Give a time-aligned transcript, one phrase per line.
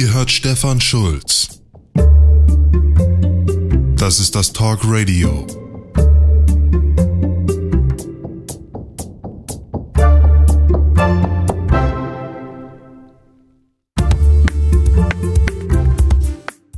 [0.00, 1.60] Ihr hört Stefan Schulz.
[3.96, 5.46] Das ist das Talk Radio.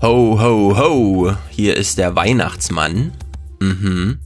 [0.03, 3.13] Ho, ho, ho, hier ist der Weihnachtsmann.
[3.61, 4.19] Mhm.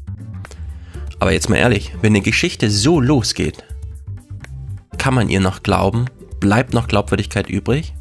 [1.18, 3.62] Aber jetzt mal ehrlich, wenn eine Geschichte so losgeht,
[4.96, 6.06] kann man ihr noch glauben?
[6.40, 7.92] Bleibt noch Glaubwürdigkeit übrig?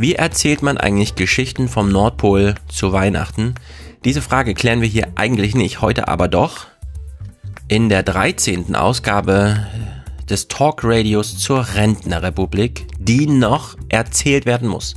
[0.00, 3.56] Wie erzählt man eigentlich Geschichten vom Nordpol zu Weihnachten?
[4.04, 6.68] Diese Frage klären wir hier eigentlich nicht, heute aber doch.
[7.66, 8.76] In der 13.
[8.76, 9.66] Ausgabe
[10.30, 14.94] des Talk Radios zur Rentnerrepublik, die noch erzählt werden muss.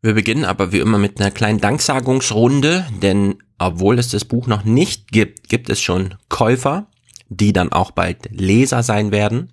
[0.00, 4.62] Wir beginnen aber wie immer mit einer kleinen Danksagungsrunde, denn obwohl es das Buch noch
[4.62, 6.86] nicht gibt, gibt es schon Käufer,
[7.28, 9.52] die dann auch bald Leser sein werden.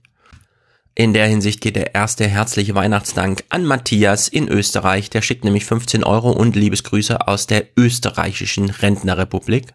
[0.96, 5.10] In der Hinsicht geht der erste herzliche Weihnachtsdank an Matthias in Österreich.
[5.10, 9.74] Der schickt nämlich 15 Euro und Liebesgrüße aus der österreichischen Rentnerrepublik.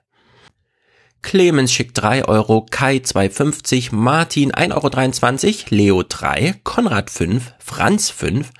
[1.22, 8.50] Clemens schickt 3 Euro, Kai 2,50, Martin 1,23 Euro, Leo 3, Konrad 5, Franz 5,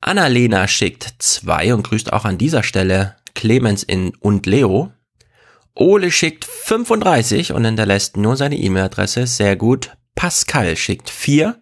[0.00, 4.90] Annalena schickt 2 und grüßt auch an dieser Stelle Clemens in und Leo.
[5.76, 9.28] Ole schickt 35 und hinterlässt nur seine E-Mail-Adresse.
[9.28, 9.92] Sehr gut.
[10.16, 11.61] Pascal schickt 4.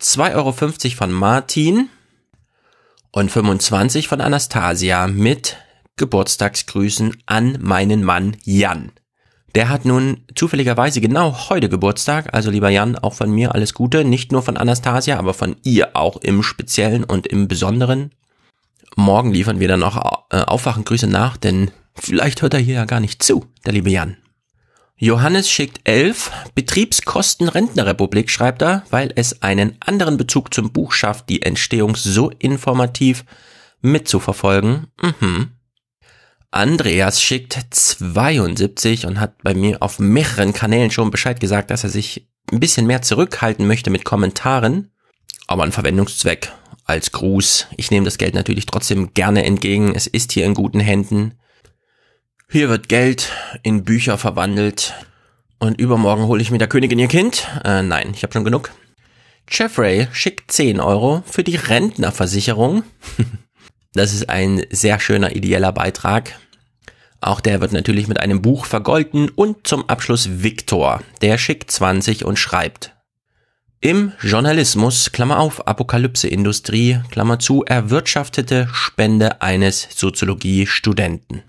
[0.00, 0.52] 2,50 Euro
[0.96, 1.88] von Martin
[3.10, 5.56] und 25 von Anastasia mit
[5.96, 8.92] Geburtstagsgrüßen an meinen Mann Jan.
[9.54, 14.04] Der hat nun zufälligerweise genau heute Geburtstag, also lieber Jan, auch von mir alles Gute,
[14.04, 18.12] nicht nur von Anastasia, aber von ihr auch im Speziellen und im Besonderen.
[18.94, 23.00] Morgen liefern wir dann noch äh, Aufwachengrüße nach, denn Vielleicht hört er hier ja gar
[23.00, 24.16] nicht zu, der liebe Jan.
[25.00, 31.28] Johannes schickt 11, Betriebskosten Rentnerrepublik schreibt er, weil es einen anderen Bezug zum Buch schafft,
[31.28, 33.24] die Entstehung so informativ
[33.80, 34.88] mitzuverfolgen.
[35.00, 35.52] Mhm.
[36.50, 41.90] Andreas schickt 72 und hat bei mir auf mehreren Kanälen schon Bescheid gesagt, dass er
[41.90, 44.90] sich ein bisschen mehr zurückhalten möchte mit Kommentaren.
[45.46, 46.50] Aber ein Verwendungszweck
[46.84, 47.68] als Gruß.
[47.76, 49.94] Ich nehme das Geld natürlich trotzdem gerne entgegen.
[49.94, 51.34] Es ist hier in guten Händen.
[52.50, 53.30] Hier wird Geld
[53.62, 54.94] in Bücher verwandelt
[55.58, 57.46] und übermorgen hole ich mir der Königin ihr Kind.
[57.62, 58.70] Äh, nein, ich habe schon genug.
[59.50, 62.84] Jeffrey schickt 10 Euro für die Rentnerversicherung.
[63.92, 66.38] das ist ein sehr schöner ideeller Beitrag.
[67.20, 71.02] Auch der wird natürlich mit einem Buch vergolten und zum Abschluss Viktor.
[71.20, 72.94] Der schickt 20 und schreibt.
[73.82, 81.42] Im Journalismus, Klammer auf, Apokalypse-Industrie, Klammer zu, erwirtschaftete Spende eines Soziologie-Studenten.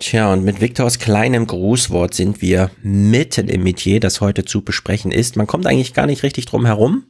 [0.00, 5.12] Tja, und mit Viktors kleinem Grußwort sind wir mitten im Metier, das heute zu besprechen
[5.12, 5.36] ist.
[5.36, 7.04] Man kommt eigentlich gar nicht richtig drum herum.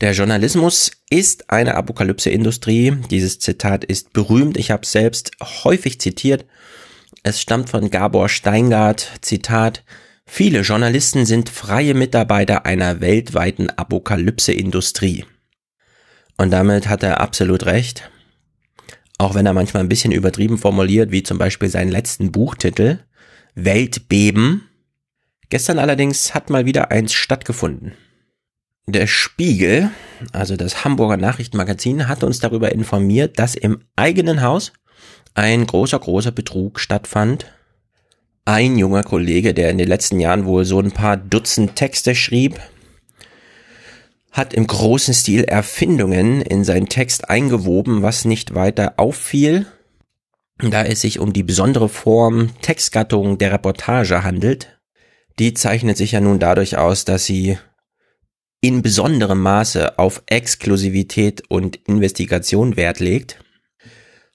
[0.00, 2.96] Der Journalismus ist eine Apokalypse-Industrie.
[3.10, 4.56] Dieses Zitat ist berühmt.
[4.56, 6.46] Ich habe es selbst häufig zitiert.
[7.22, 9.12] Es stammt von Gabor Steingart.
[9.20, 9.84] Zitat.
[10.26, 15.24] Viele Journalisten sind freie Mitarbeiter einer weltweiten Apokalypse-Industrie.
[16.36, 18.10] Und damit hat er absolut recht
[19.18, 23.00] auch wenn er manchmal ein bisschen übertrieben formuliert, wie zum Beispiel seinen letzten Buchtitel
[23.54, 24.68] Weltbeben.
[25.48, 27.92] Gestern allerdings hat mal wieder eins stattgefunden.
[28.86, 29.90] Der Spiegel,
[30.32, 34.72] also das Hamburger Nachrichtenmagazin, hat uns darüber informiert, dass im eigenen Haus
[35.34, 37.46] ein großer, großer Betrug stattfand.
[38.44, 42.60] Ein junger Kollege, der in den letzten Jahren wohl so ein paar Dutzend Texte schrieb,
[44.36, 49.66] hat im großen Stil Erfindungen in seinen Text eingewoben, was nicht weiter auffiel,
[50.58, 54.78] da es sich um die besondere Form Textgattung der Reportage handelt.
[55.38, 57.58] Die zeichnet sich ja nun dadurch aus, dass sie
[58.60, 63.42] in besonderem Maße auf Exklusivität und Investigation Wert legt.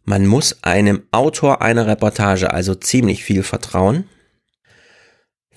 [0.03, 4.05] Man muss einem Autor einer Reportage also ziemlich viel vertrauen.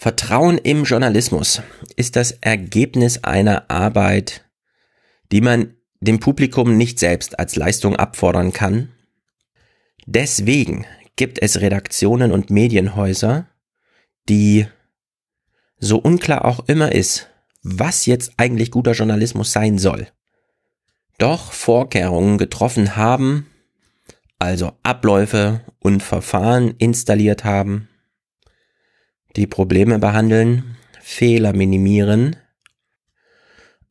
[0.05, 1.63] Vertrauen im Journalismus
[1.97, 4.45] ist das Ergebnis einer Arbeit,
[5.33, 8.93] die man dem Publikum nicht selbst als Leistung abfordern kann.
[10.05, 10.85] Deswegen
[11.17, 13.49] gibt es Redaktionen und Medienhäuser,
[14.29, 14.67] die
[15.79, 17.31] so unklar auch immer ist,
[17.63, 20.09] was jetzt eigentlich guter Journalismus sein soll,
[21.17, 23.47] doch Vorkehrungen getroffen haben,
[24.39, 27.89] also Abläufe und Verfahren installiert haben,
[29.37, 32.37] die Probleme behandeln, Fehler minimieren,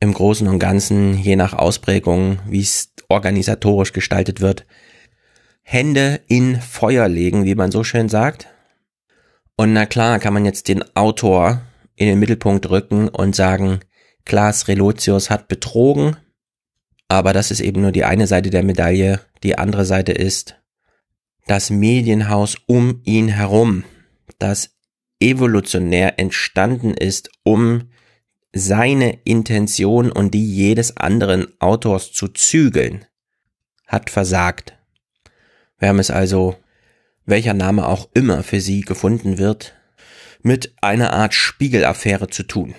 [0.00, 4.66] im Großen und Ganzen, je nach Ausprägung, wie es organisatorisch gestaltet wird,
[5.62, 8.48] Hände in Feuer legen, wie man so schön sagt.
[9.56, 11.62] Und na klar, kann man jetzt den Autor
[11.96, 13.80] in den Mittelpunkt rücken und sagen,
[14.24, 16.16] Klaas Relotius hat betrogen,
[17.08, 19.20] aber das ist eben nur die eine Seite der Medaille.
[19.42, 20.56] Die andere Seite ist
[21.46, 23.84] das Medienhaus um ihn herum,
[24.38, 24.73] das
[25.24, 27.88] evolutionär entstanden ist, um
[28.52, 33.06] seine Intention und die jedes anderen Autors zu zügeln,
[33.86, 34.76] hat versagt.
[35.78, 36.56] Wir haben es also,
[37.24, 39.74] welcher Name auch immer für sie gefunden wird,
[40.42, 42.74] mit einer Art Spiegelaffäre zu tun.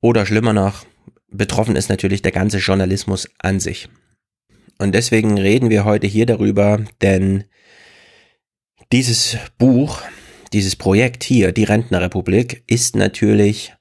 [0.00, 0.86] Oder schlimmer noch,
[1.28, 3.88] betroffen ist natürlich der ganze Journalismus an sich.
[4.78, 7.44] Und deswegen reden wir heute hier darüber, denn
[8.90, 10.00] dieses Buch,
[10.52, 13.74] dieses Projekt hier, die Rentnerrepublik, ist natürlich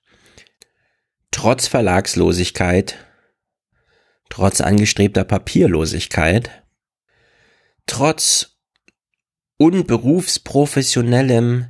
[1.31, 2.97] trotz Verlagslosigkeit,
[4.29, 6.63] trotz angestrebter Papierlosigkeit,
[7.85, 8.57] trotz
[9.57, 11.67] unberufsprofessionellem,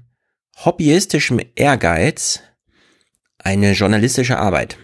[0.64, 2.42] hobbyistischem Ehrgeiz
[3.38, 4.78] eine journalistische Arbeit.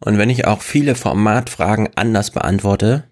[0.00, 3.10] Und wenn ich auch viele Formatfragen anders beantworte,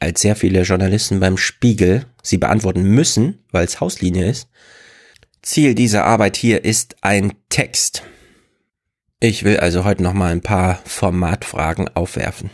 [0.00, 4.48] als sehr viele Journalisten beim Spiegel sie beantworten müssen, weil es Hauslinie ist,
[5.42, 8.02] Ziel dieser Arbeit hier ist ein Text.
[9.20, 12.50] Ich will also heute noch mal ein paar Formatfragen aufwerfen.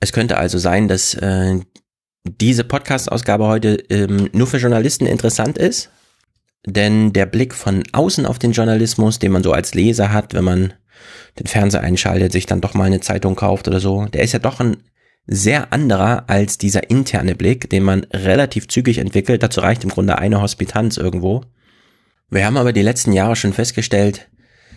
[0.00, 1.58] Es könnte also sein, dass äh,
[2.24, 5.90] diese Podcast-Ausgabe heute ähm, nur für Journalisten interessant ist,
[6.66, 10.44] denn der Blick von außen auf den Journalismus, den man so als Leser hat, wenn
[10.44, 10.72] man
[11.38, 14.38] den Fernseher einschaltet, sich dann doch mal eine Zeitung kauft oder so, der ist ja
[14.38, 14.76] doch ein
[15.28, 19.42] sehr anderer als dieser interne Blick, den man relativ zügig entwickelt.
[19.42, 21.44] Dazu reicht im Grunde eine Hospitanz irgendwo.
[22.30, 24.28] Wir haben aber die letzten Jahre schon festgestellt,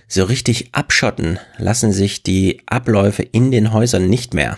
[0.08, 4.58] so richtig abschotten lassen sich die Abläufe in den Häusern nicht mehr.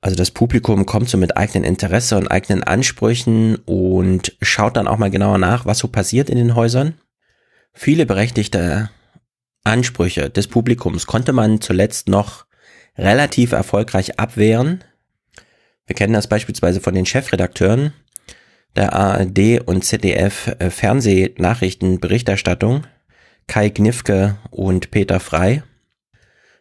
[0.00, 4.98] Also das Publikum kommt so mit eigenen Interesse und eigenen Ansprüchen und schaut dann auch
[4.98, 6.94] mal genauer nach, was so passiert in den Häusern.
[7.72, 8.90] Viele berechtigte
[9.62, 12.47] Ansprüche des Publikums konnte man zuletzt noch
[12.98, 14.84] relativ erfolgreich abwehren.
[15.86, 17.94] Wir kennen das beispielsweise von den Chefredakteuren
[18.76, 22.86] der ARD und ZDF äh, Fernsehnachrichtenberichterstattung,
[23.46, 25.62] Kai Knifke und Peter Frei.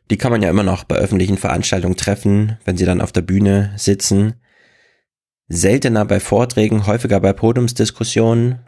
[0.09, 3.21] Die kann man ja immer noch bei öffentlichen Veranstaltungen treffen, wenn sie dann auf der
[3.21, 4.35] Bühne sitzen.
[5.49, 8.59] Seltener bei Vorträgen, häufiger bei Podiumsdiskussionen,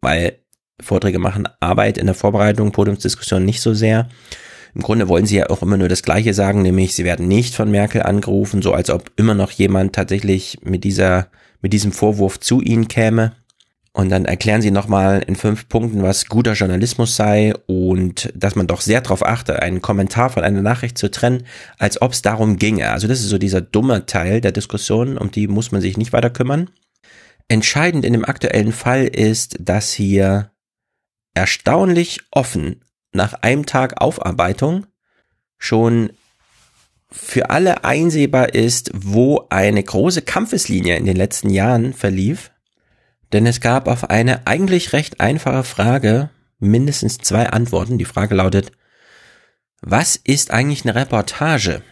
[0.00, 0.38] weil
[0.80, 4.08] Vorträge machen Arbeit in der Vorbereitung, Podiumsdiskussionen nicht so sehr.
[4.74, 7.54] Im Grunde wollen sie ja auch immer nur das Gleiche sagen, nämlich sie werden nicht
[7.54, 11.28] von Merkel angerufen, so als ob immer noch jemand tatsächlich mit dieser,
[11.60, 13.32] mit diesem Vorwurf zu ihnen käme.
[13.92, 18.68] Und dann erklären sie nochmal in fünf Punkten, was guter Journalismus sei und dass man
[18.68, 21.44] doch sehr darauf achte, einen Kommentar von einer Nachricht zu trennen,
[21.78, 22.90] als ob es darum ginge.
[22.90, 26.12] Also das ist so dieser dumme Teil der Diskussion, um die muss man sich nicht
[26.12, 26.70] weiter kümmern.
[27.48, 30.52] Entscheidend in dem aktuellen Fall ist, dass hier
[31.34, 32.84] erstaunlich offen
[33.18, 34.86] nach einem Tag Aufarbeitung
[35.58, 36.12] schon
[37.10, 42.50] für alle einsehbar ist, wo eine große Kampfeslinie in den letzten Jahren verlief
[43.32, 47.98] denn es gab auf eine eigentlich recht einfache Frage mindestens zwei Antworten.
[47.98, 48.72] Die Frage lautet,
[49.80, 51.82] was ist eigentlich eine Reportage?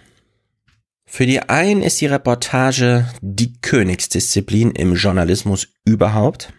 [1.05, 6.53] Für die einen ist die Reportage die Königsdisziplin im Journalismus überhaupt.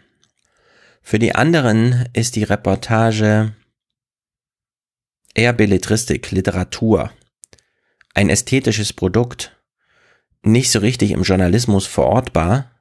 [1.01, 3.53] Für die anderen ist die Reportage
[5.37, 7.11] eher Belletristik, Literatur,
[8.13, 9.55] ein ästhetisches Produkt,
[10.41, 12.71] nicht so richtig im Journalismus verortbar,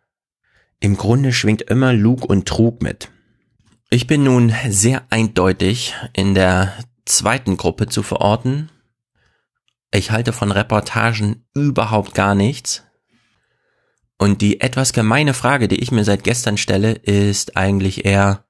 [0.81, 3.11] im Grunde schwingt immer Lug und Trug mit.
[3.91, 6.73] Ich bin nun sehr eindeutig in der
[7.05, 8.71] zweiten Gruppe zu verorten.
[9.93, 12.83] Ich halte von Reportagen überhaupt gar nichts.
[14.19, 18.45] Und die etwas gemeine Frage, die ich mir seit gestern stelle, ist eigentlich eher,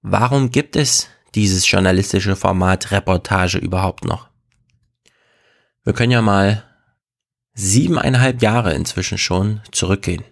[0.00, 4.28] warum gibt es dieses journalistische Format Reportage überhaupt noch?
[5.84, 6.64] Wir können ja mal
[7.54, 10.24] siebeneinhalb Jahre inzwischen schon zurückgehen.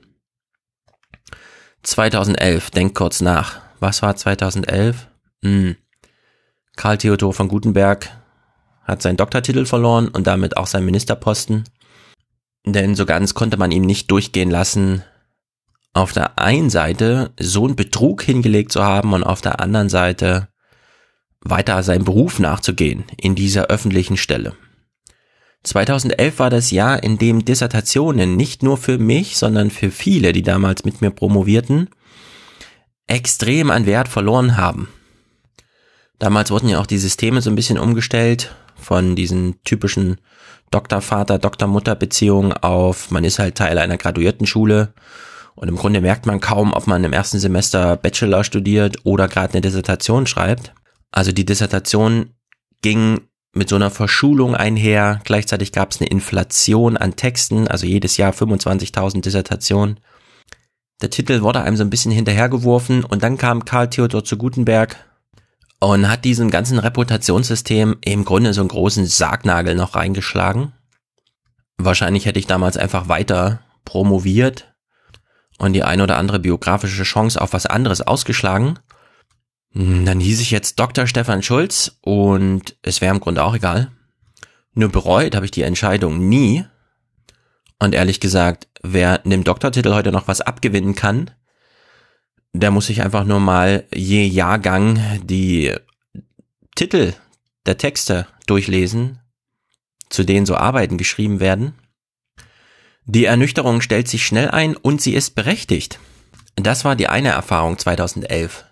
[1.83, 3.61] 2011, denk kurz nach.
[3.81, 5.09] Was war 2011?
[5.43, 5.76] Hm.
[6.76, 8.11] Karl Theodor von Gutenberg
[8.83, 11.65] hat seinen Doktortitel verloren und damit auch seinen Ministerposten.
[12.65, 15.03] Denn so ganz konnte man ihm nicht durchgehen lassen,
[15.93, 20.49] auf der einen Seite so einen Betrug hingelegt zu haben und auf der anderen Seite
[21.40, 24.55] weiter seinem Beruf nachzugehen in dieser öffentlichen Stelle.
[25.62, 30.43] 2011 war das Jahr, in dem Dissertationen nicht nur für mich, sondern für viele, die
[30.43, 31.88] damals mit mir promovierten,
[33.07, 34.88] extrem an Wert verloren haben.
[36.19, 40.19] Damals wurden ja auch die Systeme so ein bisschen umgestellt von diesen typischen
[40.71, 44.95] Doktorvater, Doktormutter-Beziehungen auf, man ist halt Teil einer Graduiertenschule
[45.55, 49.55] und im Grunde merkt man kaum, ob man im ersten Semester Bachelor studiert oder gerade
[49.55, 50.73] eine Dissertation schreibt.
[51.13, 52.35] Also die Dissertation
[52.83, 53.21] ging
[53.53, 55.21] mit so einer Verschulung einher.
[55.25, 60.01] Gleichzeitig gab es eine Inflation an Texten, also jedes Jahr 25.000 Dissertationen.
[61.03, 64.97] Der Titel wurde einem so ein bisschen hinterhergeworfen und dann kam Karl Theodor zu Gutenberg
[65.81, 70.73] und hat diesem ganzen Reputationssystem im Grunde so einen großen Sargnagel noch reingeschlagen.
[71.77, 74.75] Wahrscheinlich hätte ich damals einfach weiter promoviert
[75.59, 78.79] und die ein oder andere biografische Chance auf was anderes ausgeschlagen.
[79.73, 81.07] Dann hieß ich jetzt Dr.
[81.07, 83.93] Stefan Schulz und es wäre im Grunde auch egal.
[84.73, 86.65] Nur bereut habe ich die Entscheidung nie.
[87.79, 91.31] Und ehrlich gesagt, wer dem Doktortitel heute noch was abgewinnen kann,
[92.53, 95.75] der muss sich einfach nur mal je Jahrgang die
[96.75, 97.15] Titel
[97.65, 99.19] der Texte durchlesen,
[100.11, 101.75] zu denen so Arbeiten geschrieben werden.
[103.05, 105.99] Die Ernüchterung stellt sich schnell ein und sie ist berechtigt.
[106.55, 108.66] Das war die eine Erfahrung 2011.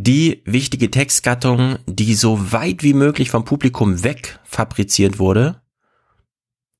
[0.00, 5.60] Die wichtige Textgattung, die so weit wie möglich vom Publikum weg fabriziert wurde,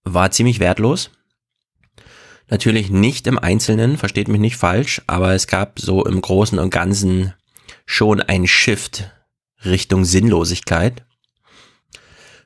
[0.05, 1.11] war ziemlich wertlos.
[2.49, 6.71] Natürlich nicht im Einzelnen, versteht mich nicht falsch, aber es gab so im Großen und
[6.71, 7.35] Ganzen
[7.87, 9.11] schon ein Shift
[9.65, 11.05] Richtung Sinnlosigkeit.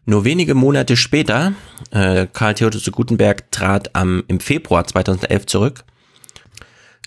[0.07, 1.53] Nur wenige Monate später,
[1.91, 5.85] äh, Karl Theodor zu Gutenberg trat am, im Februar 2011 zurück,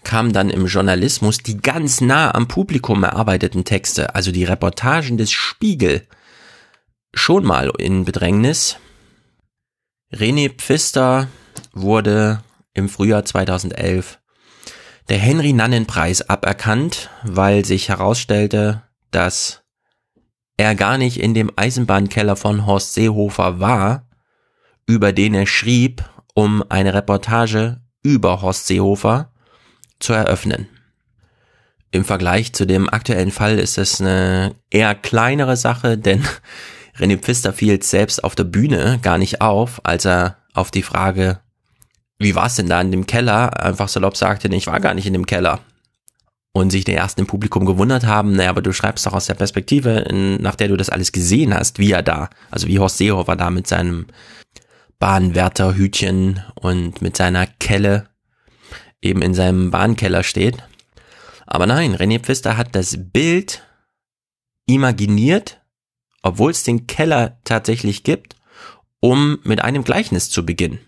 [0.06, 5.34] kamen dann im Journalismus die ganz nah am Publikum erarbeiteten Texte, also die Reportagen des
[5.34, 6.08] Spiegel,
[7.14, 8.78] schon mal in Bedrängnis.
[10.14, 11.28] René Pfister
[11.74, 12.42] wurde
[12.74, 14.20] im Frühjahr 2011
[15.10, 19.64] der Henry-Nannen-Preis aberkannt, weil sich herausstellte, dass
[20.58, 24.08] er gar nicht in dem Eisenbahnkeller von Horst Seehofer war,
[24.88, 29.32] über den er schrieb, um eine Reportage über Horst Seehofer
[30.06, 30.68] zu eröffnen.
[31.92, 36.24] Im Vergleich zu dem aktuellen Fall ist es eine eher kleinere Sache, denn
[36.98, 41.40] René Pfister fiel selbst auf der Bühne gar nicht auf, als er auf die Frage
[42.18, 43.62] wie war es denn da in dem Keller?
[43.62, 45.60] Einfach salopp sagte, ich war gar nicht in dem Keller.
[46.54, 49.34] Und sich die ersten im Publikum gewundert haben, naja, aber du schreibst doch aus der
[49.34, 52.98] Perspektive, in, nach der du das alles gesehen hast, wie er da, also wie Horst
[52.98, 54.08] Seehofer da mit seinem
[55.00, 58.08] Bahnwärterhütchen und mit seiner Kelle
[59.06, 60.58] eben in seinem Bahnkeller steht.
[61.46, 63.64] Aber nein, René Pfister hat das Bild
[64.66, 65.62] imaginiert,
[66.24, 68.36] obwohl es den Keller tatsächlich gibt,
[69.00, 70.80] um mit einem Gleichnis zu beginnen.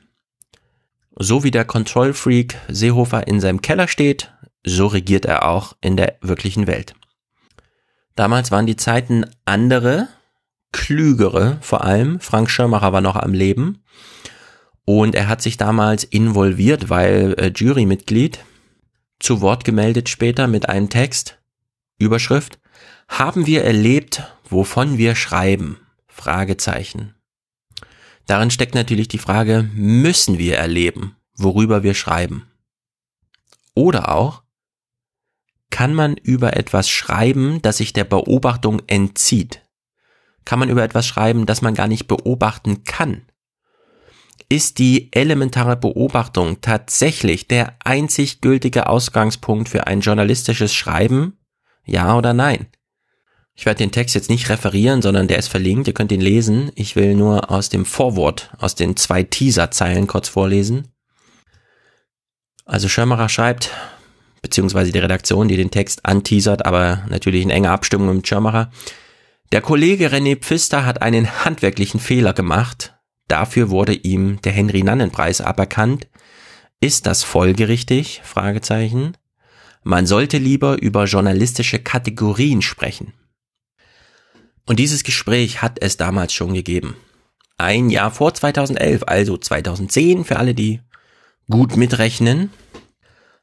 [1.15, 4.31] So wie der Control Freak Seehofer in seinem Keller steht,
[4.63, 6.93] so regiert er auch in der wirklichen Welt.
[8.15, 10.07] Damals waren die Zeiten andere,
[10.71, 12.19] klügere vor allem.
[12.19, 13.83] Frank Schirmacher war noch am Leben
[14.89, 18.39] und er hat sich damals involviert, weil äh, Jurymitglied
[19.19, 21.39] zu Wort gemeldet später mit einem Text,
[21.97, 22.57] Überschrift,
[23.09, 25.77] haben wir erlebt, wovon wir schreiben?
[26.07, 27.15] Fragezeichen.
[28.27, 32.47] Darin steckt natürlich die Frage, müssen wir erleben, worüber wir schreiben?
[33.73, 34.43] Oder auch,
[35.69, 39.63] kann man über etwas schreiben, das sich der Beobachtung entzieht?
[40.45, 43.23] Kann man über etwas schreiben, das man gar nicht beobachten kann?
[44.49, 51.37] Ist die elementare Beobachtung tatsächlich der einzig gültige Ausgangspunkt für ein journalistisches Schreiben?
[51.85, 52.67] Ja oder nein?
[53.55, 56.71] Ich werde den Text jetzt nicht referieren, sondern der ist verlinkt, ihr könnt ihn lesen.
[56.75, 60.87] Ich will nur aus dem Vorwort, aus den zwei Teaser-Zeilen kurz vorlesen.
[62.65, 63.71] Also Schirmerer schreibt,
[64.41, 68.71] beziehungsweise die Redaktion, die den Text anteasert, aber natürlich in enger Abstimmung mit Schirmerer.
[69.51, 72.96] Der Kollege René Pfister hat einen handwerklichen Fehler gemacht.
[73.27, 76.07] Dafür wurde ihm der Henry-Nannen-Preis aberkannt.
[76.79, 78.21] Ist das folgerichtig?
[78.23, 79.17] Fragezeichen.
[79.83, 83.13] Man sollte lieber über journalistische Kategorien sprechen.
[84.65, 86.95] Und dieses Gespräch hat es damals schon gegeben.
[87.57, 90.81] Ein Jahr vor 2011, also 2010 für alle, die
[91.49, 92.51] gut mitrechnen,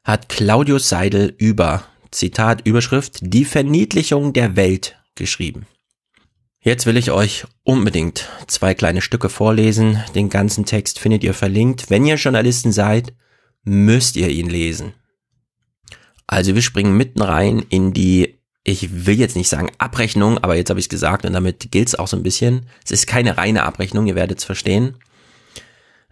[0.03, 5.65] hat Claudius Seidel über, Zitat Überschrift, die Verniedlichung der Welt geschrieben.
[6.65, 10.03] Jetzt will ich euch unbedingt zwei kleine Stücke vorlesen.
[10.15, 11.91] Den ganzen Text findet ihr verlinkt.
[11.91, 13.13] Wenn ihr Journalisten seid,
[13.63, 14.93] müsst ihr ihn lesen.
[16.25, 20.71] Also wir springen mitten rein in die ich will jetzt nicht sagen Abrechnung, aber jetzt
[20.71, 22.65] habe ich es gesagt und damit gilt es auch so ein bisschen.
[22.83, 24.95] Es ist keine reine Abrechnung, ihr werdet es verstehen.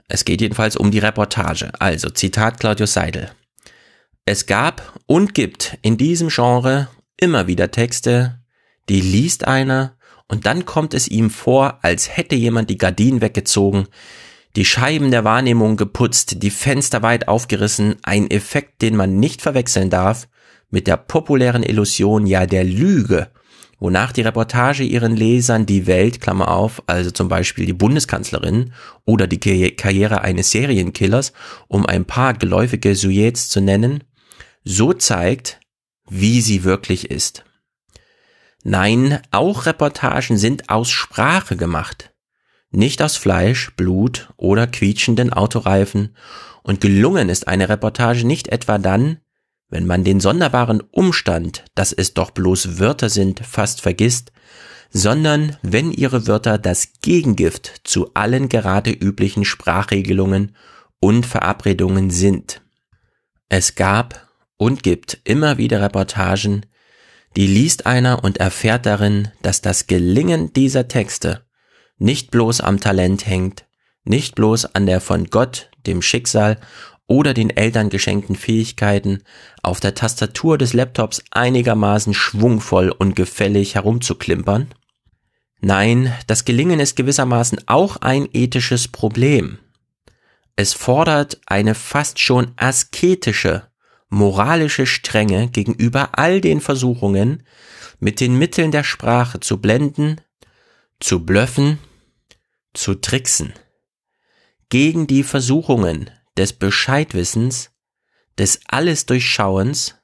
[0.08, 1.72] Es geht jedenfalls um die Reportage.
[1.80, 3.32] Also Zitat Claudius Seidel.
[4.26, 8.40] Es gab und gibt in diesem Genre immer wieder Texte,
[8.88, 13.88] die liest einer und dann kommt es ihm vor, als hätte jemand die Gardinen weggezogen,
[14.56, 19.90] die Scheiben der Wahrnehmung geputzt, die Fenster weit aufgerissen, ein Effekt, den man nicht verwechseln
[19.90, 20.28] darf
[20.70, 23.30] mit der populären Illusion, ja der Lüge,
[23.80, 28.74] wonach die Reportage ihren Lesern die Welt, Klammer auf, also zum Beispiel die Bundeskanzlerin
[29.06, 31.34] oder die Karriere eines Serienkillers,
[31.68, 34.04] um ein paar geläufige Sujets zu nennen,
[34.64, 35.60] so zeigt,
[36.10, 37.44] wie sie wirklich ist.
[38.64, 42.14] Nein, auch Reportagen sind aus Sprache gemacht,
[42.72, 46.16] nicht aus Fleisch, Blut oder quietschenden Autoreifen,
[46.64, 49.20] und gelungen ist eine Reportage nicht etwa dann,
[49.70, 54.32] wenn man den sonderbaren Umstand, dass es doch bloß Wörter sind, fast vergisst,
[54.92, 60.56] sondern wenn ihre Wörter das Gegengift zu allen gerade üblichen Sprachregelungen
[61.00, 62.62] und Verabredungen sind.
[63.50, 66.66] Es gab und gibt immer wieder Reportagen,
[67.36, 71.46] die liest einer und erfährt darin, dass das Gelingen dieser Texte
[71.98, 73.66] nicht bloß am Talent hängt,
[74.04, 76.60] nicht bloß an der von Gott, dem Schicksal
[77.08, 79.24] oder den Eltern geschenkten Fähigkeiten,
[79.62, 84.68] auf der Tastatur des Laptops einigermaßen schwungvoll und gefällig herumzuklimpern?
[85.60, 89.60] Nein, das Gelingen ist gewissermaßen auch ein ethisches Problem.
[90.56, 93.64] Es fordert eine fast schon asketische,
[94.14, 97.44] moralische Strenge gegenüber all den Versuchungen,
[98.00, 100.22] mit den Mitteln der Sprache zu blenden,
[101.00, 101.80] zu blöffen,
[102.74, 103.54] zu tricksen.
[104.70, 107.72] Gegen die Versuchungen, des Bescheidwissens,
[108.38, 109.96] des Alles-Durchschauens,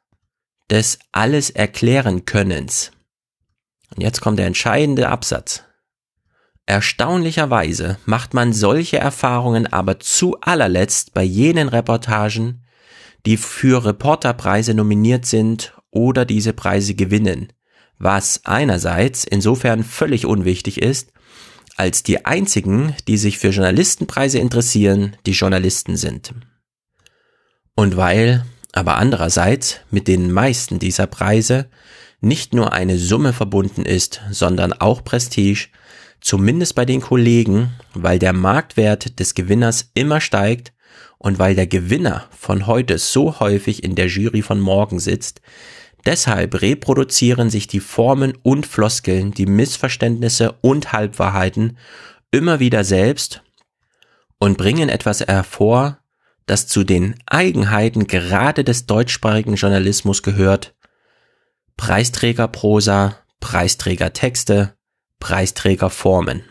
[0.70, 2.92] des Alles-Erklären-Könnens.
[3.96, 5.64] Und jetzt kommt der entscheidende Absatz.
[6.68, 12.64] Erstaunlicherweise macht man solche Erfahrungen aber zu allerletzt bei jenen Reportagen,
[13.26, 17.52] die für Reporterpreise nominiert sind oder diese Preise gewinnen,
[17.98, 21.12] was einerseits insofern völlig unwichtig ist,
[21.76, 26.34] als die einzigen, die sich für Journalistenpreise interessieren, die Journalisten sind.
[27.76, 31.70] Und weil aber andererseits mit den meisten dieser Preise
[32.22, 35.70] nicht nur eine Summe verbunden ist, sondern auch Prestige,
[36.22, 40.74] zumindest bei den Kollegen, weil der Marktwert des Gewinners immer steigt
[41.20, 45.42] und weil der Gewinner von heute so häufig in der Jury von morgen sitzt,
[46.06, 51.78] Deshalb reproduzieren sich die Formen und Floskeln, die Missverständnisse und Halbwahrheiten
[52.32, 53.44] immer wieder selbst
[54.40, 56.00] und bringen etwas hervor,
[56.46, 60.74] das zu den Eigenheiten gerade des deutschsprachigen Journalismus gehört.
[61.76, 64.76] Preisträgerprosa, Preisträgertexte,
[65.20, 66.44] Preisträgerformen.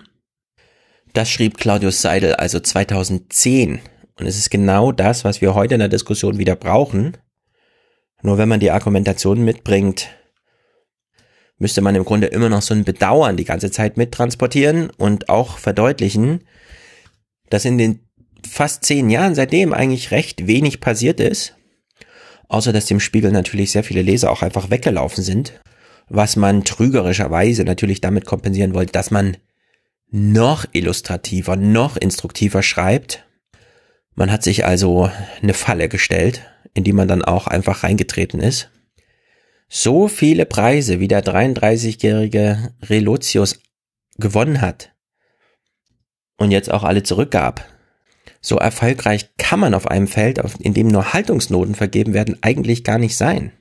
[1.14, 3.80] Das schrieb Claudius Seidel also 2010
[4.18, 7.16] und es ist genau das, was wir heute in der Diskussion wieder brauchen,
[8.22, 10.08] nur wenn man die Argumentation mitbringt,
[11.58, 15.58] müsste man im Grunde immer noch so ein Bedauern die ganze Zeit mittransportieren und auch
[15.58, 16.44] verdeutlichen,
[17.50, 18.00] dass in den
[18.46, 21.54] fast zehn Jahren seitdem eigentlich recht wenig passiert ist.
[22.48, 25.60] Außer dass dem Spiegel natürlich sehr viele Leser auch einfach weggelaufen sind.
[26.08, 29.36] Was man trügerischerweise natürlich damit kompensieren wollte, dass man
[30.10, 33.27] noch illustrativer, noch instruktiver schreibt.
[34.18, 36.42] Man hat sich also eine Falle gestellt
[36.78, 38.70] in die man dann auch einfach reingetreten ist.
[39.68, 43.60] So viele Preise, wie der 33-jährige Relotius
[44.16, 44.92] gewonnen hat
[46.38, 47.64] und jetzt auch alle zurückgab.
[48.40, 52.98] So erfolgreich kann man auf einem Feld, in dem nur Haltungsnoten vergeben werden, eigentlich gar
[52.98, 53.52] nicht sein.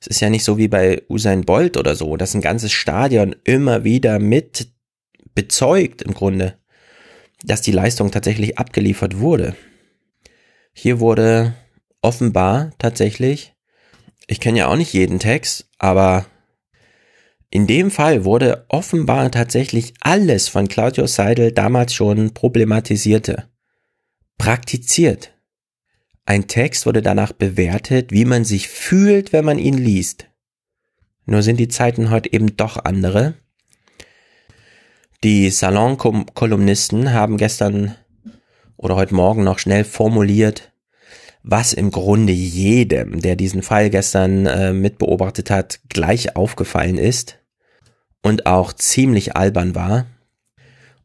[0.00, 3.36] Es ist ja nicht so wie bei Usain Bolt oder so, dass ein ganzes Stadion
[3.44, 4.68] immer wieder mit
[5.34, 6.58] bezeugt im Grunde,
[7.44, 9.54] dass die Leistung tatsächlich abgeliefert wurde.
[10.72, 11.54] Hier wurde
[12.00, 13.54] offenbar tatsächlich,
[14.26, 16.26] ich kenne ja auch nicht jeden Text, aber
[17.50, 23.48] in dem Fall wurde offenbar tatsächlich alles von Claudio Seidel damals schon problematisierte,
[24.38, 25.34] praktiziert.
[26.24, 30.28] Ein Text wurde danach bewertet, wie man sich fühlt, wenn man ihn liest.
[31.26, 33.34] Nur sind die Zeiten heute eben doch andere.
[35.22, 37.96] Die Salon-Kolumnisten haben gestern
[38.82, 40.72] oder heute Morgen noch schnell formuliert,
[41.42, 47.38] was im Grunde jedem, der diesen Fall gestern äh, mitbeobachtet hat, gleich aufgefallen ist
[48.22, 50.06] und auch ziemlich albern war.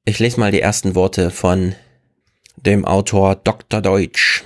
[0.06, 1.76] Ich lese mal die ersten Worte von
[2.56, 3.82] dem Autor Dr.
[3.82, 4.44] Deutsch.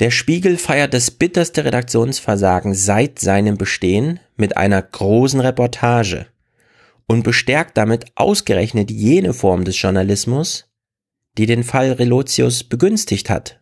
[0.00, 6.26] Der Spiegel feiert das bitterste Redaktionsversagen seit seinem Bestehen mit einer großen Reportage
[7.06, 10.66] und bestärkt damit ausgerechnet jene Form des Journalismus,
[11.38, 13.58] die den Fall Relotius begünstigt hat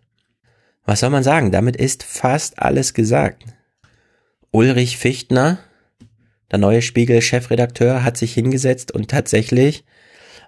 [0.84, 1.50] was soll man sagen?
[1.52, 3.44] Damit ist fast alles gesagt.
[4.50, 5.58] Ulrich Fichtner,
[6.50, 9.84] der neue Spiegel-Chefredakteur, hat sich hingesetzt und tatsächlich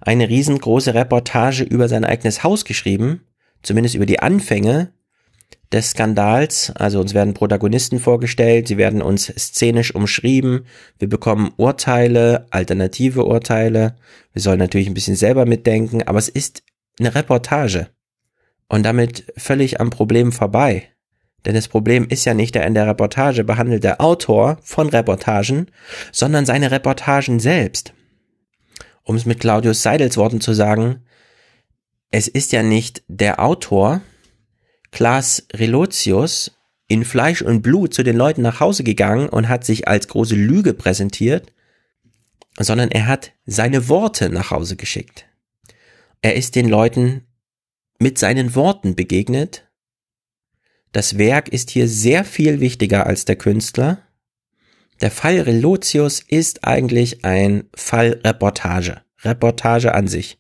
[0.01, 3.23] eine riesengroße Reportage über sein eigenes Haus geschrieben,
[3.63, 4.93] zumindest über die Anfänge,
[5.73, 6.73] des Skandals.
[6.77, 10.67] Also uns werden Protagonisten vorgestellt, sie werden uns szenisch umschrieben,
[10.99, 13.97] wir bekommen Urteile, alternative Urteile.
[14.33, 16.63] Wir sollen natürlich ein bisschen selber mitdenken, aber es ist
[16.99, 17.89] eine Reportage.
[18.69, 20.89] Und damit völlig am Problem vorbei.
[21.45, 25.67] Denn das Problem ist ja nicht der in der Reportage behandelte Autor von Reportagen,
[26.13, 27.93] sondern seine Reportagen selbst.
[29.03, 31.05] Um es mit Claudius Seidels Worten zu sagen,
[32.11, 34.01] es ist ja nicht der Autor,
[34.93, 36.53] Klaas Relotius,
[36.87, 40.37] in Fleisch und Blut zu den Leuten nach Hause gegangen und hat sich als große
[40.37, 41.53] Lüge präsentiert,
[42.59, 45.27] sondern er hat seine Worte nach Hause geschickt.
[46.25, 47.27] Er ist den Leuten
[47.99, 49.69] mit seinen Worten begegnet.
[50.91, 53.99] Das Werk ist hier sehr viel wichtiger als der Künstler.
[55.03, 59.03] Der Fall Relotius ist eigentlich ein Fall Reportage.
[59.23, 60.39] Reportage an sich.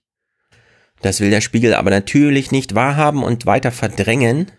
[1.03, 4.51] Das will der Spiegel aber natürlich nicht wahrhaben und weiter verdrängen.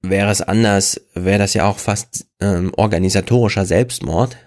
[0.00, 4.38] Wäre es anders, wäre das ja auch fast ähm, organisatorischer Selbstmord.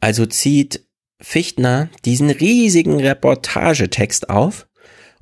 [0.00, 0.84] Also zieht
[1.20, 4.66] Fichtner diesen riesigen Reportagetext auf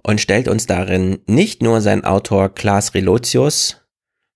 [0.02, 3.76] und stellt uns darin nicht nur sein Autor Klaas Relotius,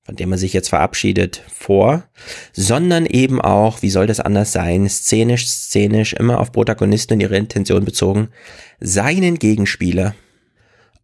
[0.03, 2.05] von dem er sich jetzt verabschiedet, vor,
[2.53, 7.37] sondern eben auch, wie soll das anders sein, szenisch, szenisch, immer auf Protagonisten und ihre
[7.37, 8.29] Intention bezogen,
[8.81, 10.14] seinen Gegenspieler,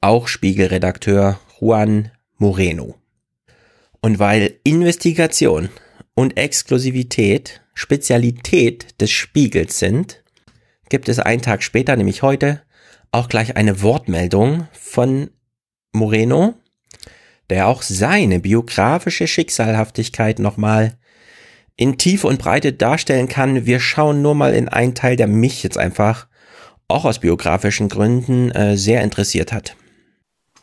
[0.00, 2.96] auch Spiegelredakteur Juan Moreno.
[4.02, 5.70] Und weil Investigation
[6.14, 10.22] und Exklusivität Spezialität des Spiegels sind,
[10.90, 12.60] gibt es einen Tag später, nämlich heute,
[13.12, 15.30] auch gleich eine Wortmeldung von
[15.92, 16.54] Moreno,
[17.48, 20.96] der auch seine biografische Schicksalhaftigkeit nochmal
[21.76, 23.66] in Tiefe und Breite darstellen kann.
[23.66, 26.26] Wir schauen nur mal in einen Teil, der mich jetzt einfach
[26.88, 29.76] auch aus biografischen Gründen äh, sehr interessiert hat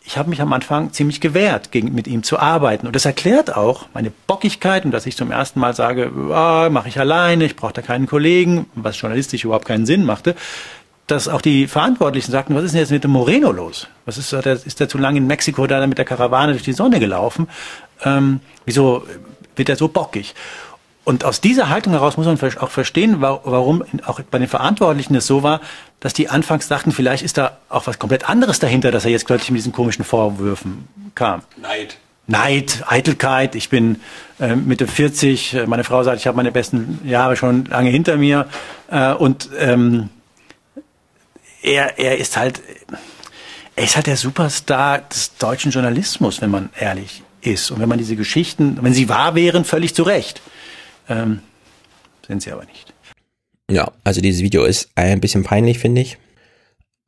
[0.08, 2.88] ich habe mich am Anfang ziemlich gewehrt, gegen, mit ihm zu arbeiten.
[2.88, 6.88] Und das erklärt auch meine Bockigkeit und dass ich zum ersten Mal sage, ah, mache
[6.88, 10.36] ich alleine, ich brauche da keinen Kollegen, was journalistisch überhaupt keinen Sinn machte.
[11.08, 13.88] Dass auch die Verantwortlichen sagten, was ist denn jetzt mit dem Moreno los?
[14.06, 17.00] Was ist, ist der zu lange in Mexiko da mit der Karawane durch die Sonne
[17.00, 17.48] gelaufen?
[18.04, 19.06] Ähm, wieso
[19.56, 20.36] wird er so bockig?
[21.08, 25.26] Und aus dieser Haltung heraus muss man auch verstehen, warum auch bei den Verantwortlichen es
[25.26, 25.62] so war,
[26.02, 29.26] dass die anfangs dachten, vielleicht ist da auch was komplett anderes dahinter, dass er jetzt
[29.26, 31.44] plötzlich mit diesen komischen Vorwürfen kam.
[31.56, 31.96] Neid.
[32.28, 33.56] Neid, Eitelkeit.
[33.56, 34.02] Ich bin
[34.42, 35.60] äh, Mitte 40.
[35.66, 38.48] Meine Frau sagt, ich habe meine besten Jahre schon lange hinter mir.
[38.92, 40.10] Äh, und ähm,
[41.68, 42.62] er, er ist halt,
[43.76, 47.72] er ist halt der Superstar des deutschen Journalismus, wenn man ehrlich ist.
[47.72, 50.42] Und wenn man diese Geschichten, wenn sie wahr wären, völlig zu Recht.
[51.10, 51.42] Ähm,
[52.26, 52.94] sind sie aber nicht.
[53.70, 56.18] Ja, also dieses Video ist ein bisschen peinlich, finde ich.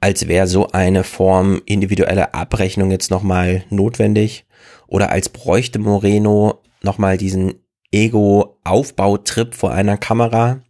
[0.01, 4.45] Als wäre so eine Form individuelle Abrechnung jetzt nochmal notwendig.
[4.87, 7.55] Oder als bräuchte Moreno nochmal diesen
[7.91, 10.61] Ego-Aufbautrip vor einer Kamera.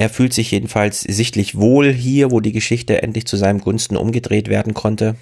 [0.00, 4.48] Er fühlt sich jedenfalls sichtlich wohl hier, wo die Geschichte endlich zu seinem Gunsten umgedreht
[4.48, 5.16] werden konnte.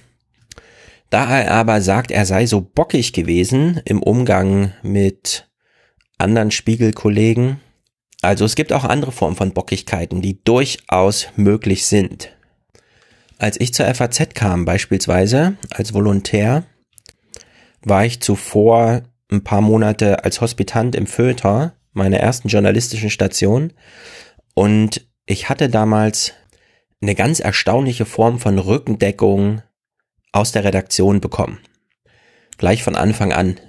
[1.10, 5.48] Da er aber sagt, er sei so bockig gewesen im Umgang mit
[6.16, 7.60] anderen Spiegelkollegen.
[8.22, 12.36] Also es gibt auch andere Formen von Bockigkeiten, die durchaus möglich sind.
[13.36, 16.62] Als ich zur FAZ kam beispielsweise als Volontär,
[17.82, 23.72] war ich zuvor ein paar Monate als Hospitant im Föter, meiner ersten journalistischen Station,
[24.58, 26.32] und ich hatte damals
[27.00, 29.62] eine ganz erstaunliche Form von Rückendeckung
[30.32, 31.60] aus der Redaktion bekommen.
[32.56, 33.60] Gleich von Anfang an.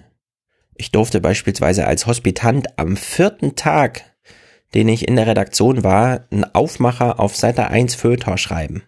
[0.73, 4.15] Ich durfte beispielsweise als Hospitant am vierten Tag,
[4.73, 8.81] den ich in der Redaktion war, einen Aufmacher auf Seite 1 Feuilleton schreiben.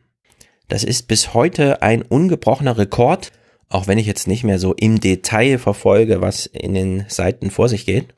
[0.69, 3.31] Das ist bis heute ein ungebrochener Rekord,
[3.69, 7.69] auch wenn ich jetzt nicht mehr so im Detail verfolge, was in den Seiten vor
[7.69, 8.15] sich geht.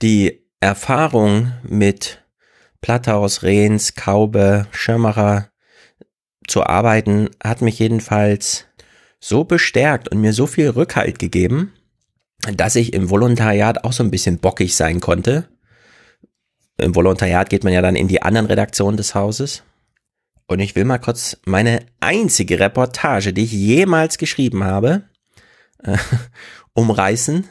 [0.00, 2.23] Die Erfahrung mit
[2.84, 5.48] Platthaus, Rehns, Kaube, Schirmacher
[6.46, 8.66] zu arbeiten, hat mich jedenfalls
[9.18, 11.72] so bestärkt und mir so viel Rückhalt gegeben,
[12.52, 15.48] dass ich im Volontariat auch so ein bisschen bockig sein konnte.
[16.76, 19.62] Im Volontariat geht man ja dann in die anderen Redaktionen des Hauses.
[20.46, 25.04] Und ich will mal kurz meine einzige Reportage, die ich jemals geschrieben habe,
[25.82, 25.96] äh,
[26.74, 27.48] umreißen.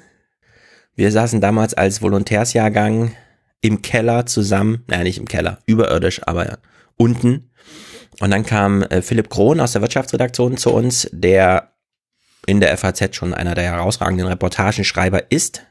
[0.94, 3.16] Wir saßen damals als Volontärsjahrgang
[3.64, 6.60] im Keller zusammen, naja, nicht im Keller, überirdisch, aber
[6.98, 7.50] unten.
[8.20, 11.74] Und dann kam äh, Philipp Krohn aus der Wirtschaftsredaktion zu uns, der
[12.46, 15.64] in der FAZ schon einer der herausragenden Reportagenschreiber ist,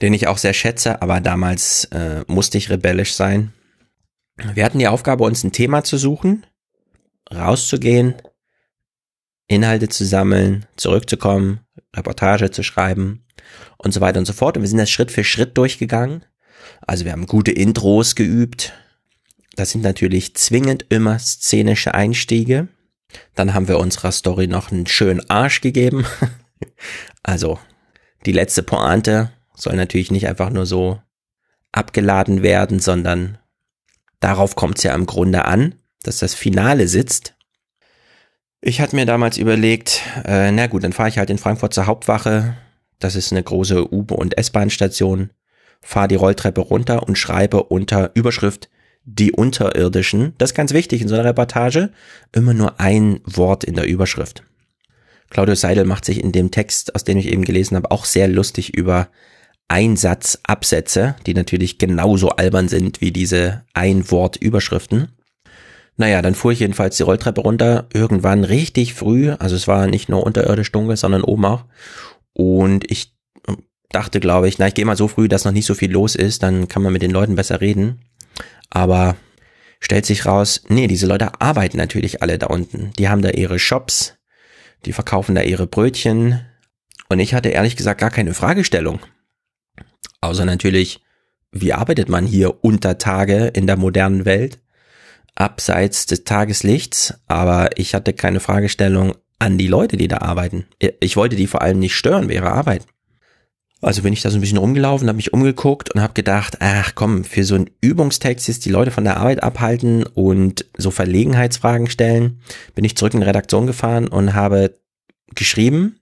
[0.00, 3.52] den ich auch sehr schätze, aber damals äh, musste ich rebellisch sein.
[4.54, 6.46] Wir hatten die Aufgabe, uns ein Thema zu suchen,
[7.34, 8.14] rauszugehen,
[9.48, 11.60] Inhalte zu sammeln, zurückzukommen,
[11.94, 13.24] Reportage zu schreiben
[13.78, 14.56] und so weiter und so fort.
[14.56, 16.24] Und wir sind das Schritt für Schritt durchgegangen.
[16.86, 18.72] Also wir haben gute Intros geübt.
[19.56, 22.68] Das sind natürlich zwingend immer szenische Einstiege.
[23.34, 26.04] Dann haben wir unserer Story noch einen schönen Arsch gegeben.
[27.22, 27.58] also
[28.26, 31.00] die letzte Pointe soll natürlich nicht einfach nur so
[31.72, 33.38] abgeladen werden, sondern
[34.20, 37.34] darauf kommt es ja im Grunde an, dass das Finale sitzt.
[38.60, 41.86] Ich hatte mir damals überlegt, äh, na gut, dann fahre ich halt in Frankfurt zur
[41.86, 42.56] Hauptwache.
[42.98, 45.30] Das ist eine große U- und S-Bahn-Station.
[45.86, 48.68] Fahre die Rolltreppe runter und schreibe unter Überschrift
[49.04, 50.34] die Unterirdischen.
[50.36, 51.90] Das ist ganz wichtig in so einer Reportage.
[52.32, 54.42] Immer nur ein Wort in der Überschrift.
[55.30, 58.26] Claudius Seidel macht sich in dem Text, aus dem ich eben gelesen habe, auch sehr
[58.26, 59.08] lustig über
[59.68, 65.12] Einsatzabsätze, die natürlich genauso albern sind wie diese Ein-Wort-Überschriften.
[65.96, 70.08] Naja, dann fuhr ich jedenfalls die Rolltreppe runter, irgendwann richtig früh, also es war nicht
[70.08, 71.64] nur unterirdisch dunkel, sondern oben auch.
[72.32, 73.15] Und ich
[73.90, 76.14] dachte, glaube ich, na, ich gehe mal so früh, dass noch nicht so viel los
[76.14, 78.00] ist, dann kann man mit den Leuten besser reden.
[78.70, 79.16] Aber
[79.80, 82.92] stellt sich raus, nee, diese Leute arbeiten natürlich alle da unten.
[82.98, 84.16] Die haben da ihre Shops,
[84.84, 86.40] die verkaufen da ihre Brötchen.
[87.08, 89.00] Und ich hatte ehrlich gesagt gar keine Fragestellung.
[90.20, 91.00] Außer natürlich,
[91.52, 94.60] wie arbeitet man hier unter Tage in der modernen Welt?
[95.34, 100.66] Abseits des Tageslichts, aber ich hatte keine Fragestellung an die Leute, die da arbeiten.
[101.00, 102.86] Ich wollte die vor allem nicht stören bei ihrer Arbeit.
[103.82, 106.94] Also bin ich da so ein bisschen rumgelaufen, habe mich umgeguckt und habe gedacht, ach
[106.94, 111.88] komm, für so einen Übungstext ist die Leute von der Arbeit abhalten und so Verlegenheitsfragen
[111.90, 112.40] stellen,
[112.74, 114.78] bin ich zurück in die Redaktion gefahren und habe
[115.34, 116.00] geschrieben.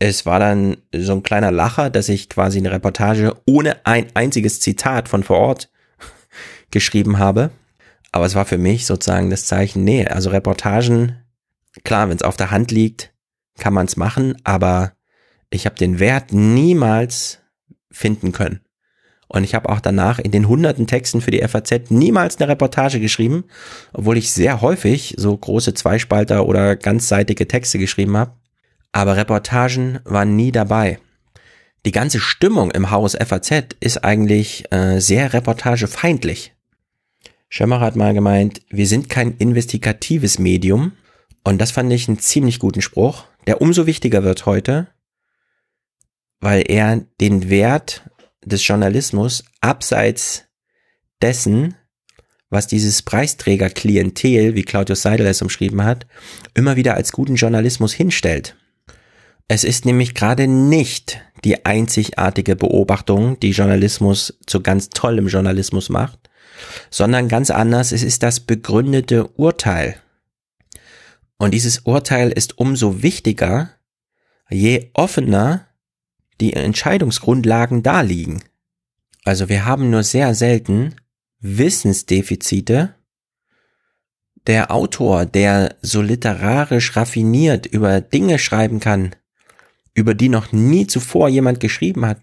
[0.00, 4.58] Es war dann so ein kleiner Lacher, dass ich quasi eine Reportage ohne ein einziges
[4.58, 5.70] Zitat von vor Ort
[6.72, 7.50] geschrieben habe.
[8.10, 11.16] Aber es war für mich sozusagen das Zeichen, nee, also Reportagen,
[11.84, 13.14] klar, wenn es auf der Hand liegt,
[13.58, 14.92] kann man es machen, aber
[15.54, 17.38] ich habe den Wert niemals
[17.90, 18.60] finden können.
[19.28, 23.00] Und ich habe auch danach in den hunderten Texten für die FAZ niemals eine Reportage
[23.00, 23.44] geschrieben,
[23.94, 28.32] obwohl ich sehr häufig so große Zweispalter oder ganzseitige Texte geschrieben habe.
[28.92, 30.98] Aber Reportagen waren nie dabei.
[31.86, 36.52] Die ganze Stimmung im Haus FAZ ist eigentlich äh, sehr reportagefeindlich.
[37.48, 40.92] Schömmer hat mal gemeint, wir sind kein investigatives Medium.
[41.42, 44.88] Und das fand ich einen ziemlich guten Spruch, der umso wichtiger wird heute,
[46.42, 48.02] weil er den Wert
[48.44, 50.44] des Journalismus abseits
[51.22, 51.76] dessen,
[52.50, 56.06] was dieses Preisträger-Klientel, wie Claudius Seidel es umschrieben hat,
[56.52, 58.56] immer wieder als guten Journalismus hinstellt.
[59.46, 66.28] Es ist nämlich gerade nicht die einzigartige Beobachtung, die Journalismus zu ganz tollem Journalismus macht,
[66.90, 69.96] sondern ganz anders, es ist das begründete Urteil.
[71.38, 73.70] Und dieses Urteil ist umso wichtiger,
[74.50, 75.68] je offener
[76.42, 78.42] die Entscheidungsgrundlagen da liegen.
[79.24, 80.96] Also wir haben nur sehr selten
[81.38, 82.96] Wissensdefizite.
[84.48, 89.14] Der Autor, der so literarisch raffiniert über Dinge schreiben kann,
[89.94, 92.20] über die noch nie zuvor jemand geschrieben hat,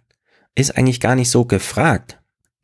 [0.54, 2.20] ist eigentlich gar nicht so gefragt,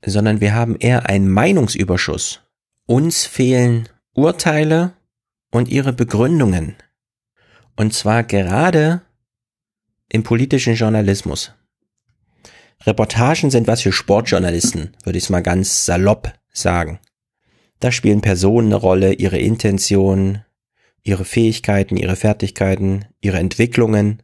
[0.06, 2.42] sondern wir haben eher einen Meinungsüberschuss.
[2.86, 4.92] Uns fehlen Urteile
[5.52, 6.76] und ihre Begründungen.
[7.78, 9.05] Und zwar gerade
[10.12, 11.54] im politischen Journalismus.
[12.86, 17.00] Reportagen sind was für Sportjournalisten, würde ich es mal ganz salopp sagen.
[17.80, 20.44] Da spielen Personen eine Rolle, ihre Intention,
[21.04, 24.22] ihre Fähigkeiten, ihre Fertigkeiten, ihre Entwicklungen.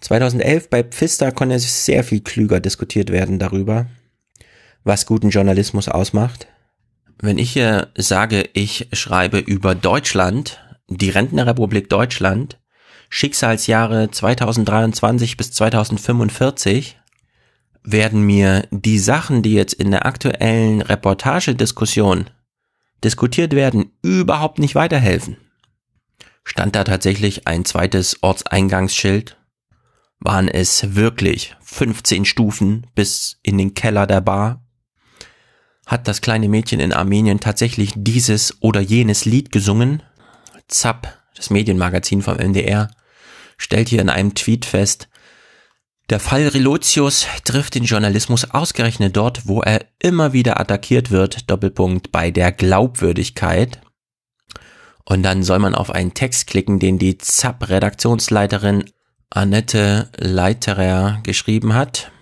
[0.00, 3.86] 2011 bei Pfister konnte sehr viel klüger diskutiert werden darüber,
[4.84, 6.48] was guten Journalismus ausmacht.
[7.18, 12.58] Wenn ich hier sage, ich schreibe über Deutschland, die Rentnerrepublik Deutschland,
[13.08, 16.98] Schicksalsjahre 2023 bis 2045
[17.82, 22.30] werden mir die Sachen, die jetzt in der aktuellen Reportagediskussion
[23.04, 25.36] diskutiert werden, überhaupt nicht weiterhelfen.
[26.44, 29.36] Stand da tatsächlich ein zweites Ortseingangsschild?
[30.18, 34.64] Waren es wirklich 15 Stufen bis in den Keller der Bar?
[35.86, 40.02] Hat das kleine Mädchen in Armenien tatsächlich dieses oder jenes Lied gesungen?
[40.66, 42.90] Zapp, das Medienmagazin vom MDR,
[43.56, 45.08] stellt hier in einem Tweet fest,
[46.08, 52.12] der Fall Relotius trifft den Journalismus ausgerechnet dort, wo er immer wieder attackiert wird, Doppelpunkt,
[52.12, 53.80] bei der Glaubwürdigkeit.
[55.04, 58.84] Und dann soll man auf einen Text klicken, den die ZAP-Redaktionsleiterin
[59.30, 62.12] Annette Leiterer geschrieben hat.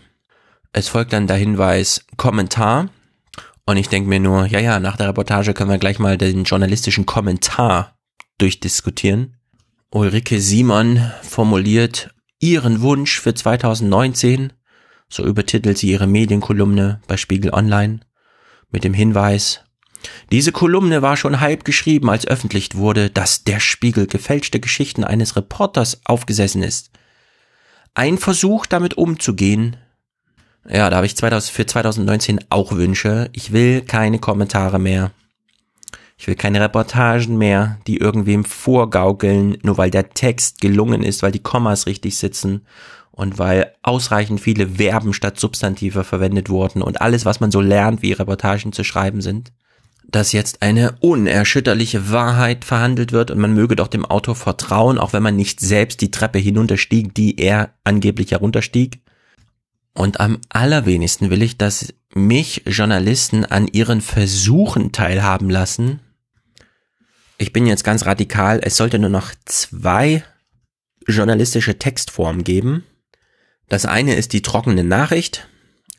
[0.73, 2.89] Es folgt dann der Hinweis Kommentar.
[3.67, 6.45] Und ich denke mir nur, ja, ja, nach der Reportage können wir gleich mal den
[6.45, 7.94] journalistischen Kommentar
[8.39, 9.37] durchdiskutieren.
[9.91, 14.53] Ulrike Simon formuliert ihren Wunsch für 2019.
[15.09, 18.01] So übertitelt sie ihre Medienkolumne bei Spiegel Online
[18.71, 19.65] mit dem Hinweis,
[20.31, 25.37] diese Kolumne war schon halb geschrieben, als öffentlich wurde, dass der Spiegel gefälschte Geschichten eines
[25.37, 26.91] Reporters aufgesessen ist.
[27.95, 29.77] Ein Versuch, damit umzugehen.
[30.69, 33.29] Ja, da habe ich 2000, für 2019 auch Wünsche.
[33.33, 35.13] Ich will keine Kommentare mehr.
[36.17, 41.33] Ich will keine Reportagen mehr, die irgendwem vorgaukeln, nur weil der Text gelungen ist, weil
[41.33, 42.67] die Kommas richtig sitzen
[43.11, 48.03] und weil ausreichend viele Verben statt Substantive verwendet wurden und alles, was man so lernt,
[48.03, 49.53] wie Reportagen zu schreiben sind
[50.09, 55.13] dass jetzt eine unerschütterliche Wahrheit verhandelt wird und man möge doch dem Autor vertrauen, auch
[55.13, 59.01] wenn man nicht selbst die Treppe hinunterstieg, die er angeblich herunterstieg.
[59.95, 66.01] Und am allerwenigsten will ich, dass mich Journalisten an ihren Versuchen teilhaben lassen.
[67.37, 70.23] Ich bin jetzt ganz radikal, es sollte nur noch zwei
[71.07, 72.85] journalistische Textformen geben.
[73.69, 75.49] Das eine ist die trockene Nachricht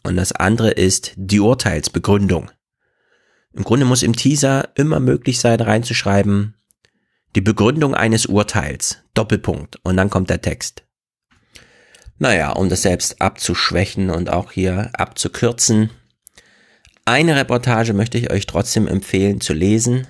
[0.03, 2.51] und das andere ist die Urteilsbegründung.
[3.53, 6.55] Im Grunde muss im Teaser immer möglich sein, reinzuschreiben,
[7.35, 10.83] die Begründung eines Urteils, Doppelpunkt, und dann kommt der Text.
[12.17, 15.89] Naja, um das selbst abzuschwächen und auch hier abzukürzen,
[17.03, 20.07] eine Reportage möchte ich euch trotzdem empfehlen zu lesen,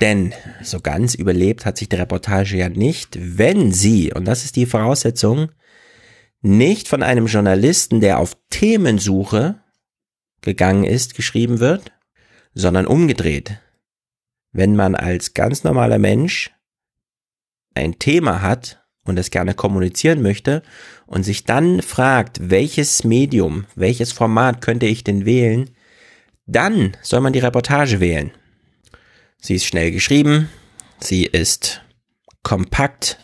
[0.00, 0.32] denn
[0.62, 4.66] so ganz überlebt hat sich die Reportage ja nicht, wenn sie, und das ist die
[4.66, 5.50] Voraussetzung,
[6.42, 9.60] nicht von einem Journalisten, der auf Themensuche
[10.40, 11.92] gegangen ist, geschrieben wird,
[12.54, 13.58] sondern umgedreht.
[14.52, 16.50] Wenn man als ganz normaler Mensch
[17.74, 20.62] ein Thema hat und es gerne kommunizieren möchte
[21.06, 25.70] und sich dann fragt, welches Medium, welches Format könnte ich denn wählen,
[26.46, 28.32] dann soll man die Reportage wählen.
[29.40, 30.48] Sie ist schnell geschrieben,
[31.00, 31.82] sie ist
[32.42, 33.18] kompakt,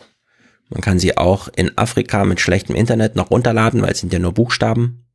[0.69, 4.19] man kann sie auch in Afrika mit schlechtem Internet noch runterladen, weil es sind ja
[4.19, 5.05] nur Buchstaben.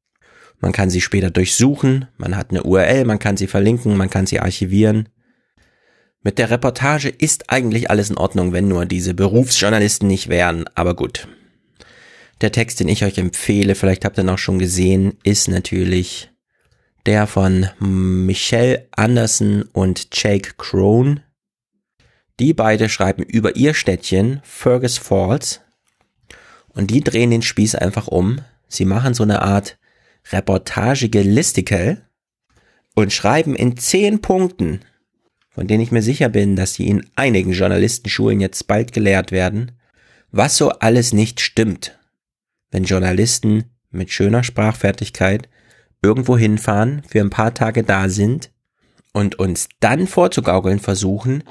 [0.60, 4.26] Man kann sie später durchsuchen, man hat eine URL, man kann sie verlinken, man kann
[4.26, 5.08] sie archivieren.
[6.22, 10.94] Mit der Reportage ist eigentlich alles in Ordnung, wenn nur diese Berufsjournalisten nicht wären, aber
[10.94, 11.26] gut.
[12.40, 16.31] Der Text, den ich euch empfehle, vielleicht habt ihr auch schon gesehen, ist natürlich
[17.06, 21.22] der von Michelle Anderson und Jake Crone.
[22.38, 25.60] Die beide schreiben über ihr Städtchen Fergus Falls
[26.68, 28.40] und die drehen den Spieß einfach um.
[28.68, 29.78] Sie machen so eine Art
[30.30, 32.02] reportagige Listicle
[32.94, 34.80] und schreiben in zehn Punkten,
[35.50, 39.72] von denen ich mir sicher bin, dass sie in einigen Journalistenschulen jetzt bald gelehrt werden,
[40.30, 41.98] was so alles nicht stimmt,
[42.70, 45.48] wenn Journalisten mit schöner Sprachfertigkeit
[46.02, 48.50] irgendwo hinfahren, für ein paar Tage da sind
[49.12, 51.44] und uns dann vorzugaukeln versuchen,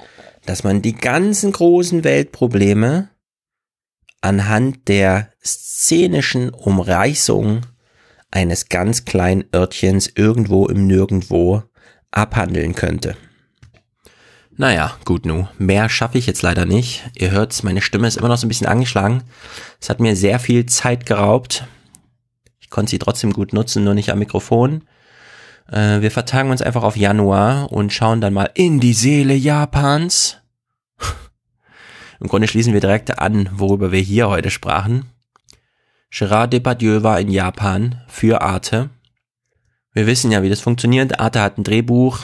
[0.45, 3.09] dass man die ganzen großen Weltprobleme
[4.21, 7.61] anhand der szenischen Umreißung
[8.29, 11.63] eines ganz kleinen Örtchens irgendwo im Nirgendwo
[12.11, 13.15] abhandeln könnte.
[14.57, 15.47] Naja, gut nu.
[15.57, 17.09] Mehr schaffe ich jetzt leider nicht.
[17.15, 19.23] Ihr hört's, meine Stimme ist immer noch so ein bisschen angeschlagen.
[19.79, 21.65] Es hat mir sehr viel Zeit geraubt.
[22.71, 24.85] Konnte sie trotzdem gut nutzen, nur nicht am Mikrofon.
[25.71, 30.37] Äh, wir vertagen uns einfach auf Januar und schauen dann mal in die Seele Japans.
[32.19, 35.05] Im Grunde schließen wir direkt an, worüber wir hier heute sprachen.
[36.09, 38.89] Gerard Depardieu war in Japan für Arte.
[39.93, 41.19] Wir wissen ja, wie das funktioniert.
[41.19, 42.19] Arte hat ein Drehbuch,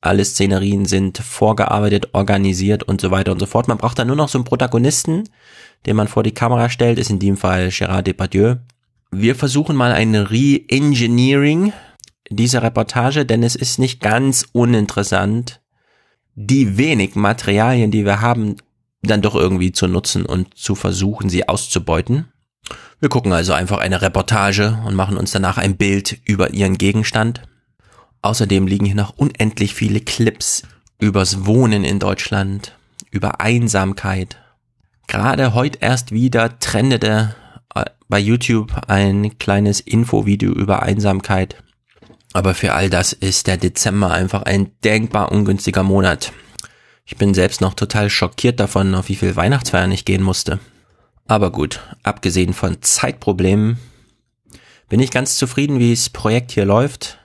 [0.00, 3.68] alle Szenerien sind vorgearbeitet, organisiert und so weiter und so fort.
[3.68, 5.24] Man braucht dann nur noch so einen Protagonisten,
[5.86, 8.56] den man vor die Kamera stellt, ist in dem Fall Gerard Depardieu.
[9.10, 11.72] Wir versuchen mal ein Re-Engineering
[12.30, 15.60] dieser Reportage, denn es ist nicht ganz uninteressant,
[16.34, 18.56] die wenig Materialien, die wir haben,
[19.02, 22.28] dann doch irgendwie zu nutzen und zu versuchen, sie auszubeuten.
[23.00, 27.42] Wir gucken also einfach eine Reportage und machen uns danach ein Bild über ihren Gegenstand.
[28.22, 30.64] Außerdem liegen hier noch unendlich viele Clips
[31.00, 32.76] übers Wohnen in Deutschland,
[33.10, 34.36] über Einsamkeit.
[35.06, 37.34] Gerade heute erst wieder trendete
[38.08, 41.62] bei YouTube ein kleines Infovideo über Einsamkeit.
[42.32, 46.32] Aber für all das ist der Dezember einfach ein denkbar ungünstiger Monat.
[47.04, 50.58] Ich bin selbst noch total schockiert davon, auf wie viel Weihnachtsfeiern ich gehen musste.
[51.26, 53.78] Aber gut, abgesehen von Zeitproblemen
[54.88, 57.18] bin ich ganz zufrieden, wie das Projekt hier läuft.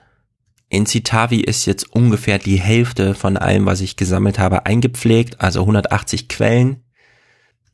[0.68, 5.60] In Citavi ist jetzt ungefähr die Hälfte von allem, was ich gesammelt habe, eingepflegt, also
[5.60, 6.83] 180 Quellen.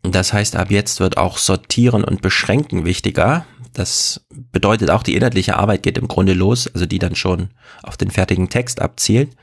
[0.02, 3.44] Das heißt, ab jetzt wird auch Sortieren und Beschränken wichtiger.
[3.72, 7.50] Das bedeutet auch, die inhaltliche Arbeit geht im Grunde los, also die dann schon
[7.82, 9.36] auf den fertigen Text abzielt.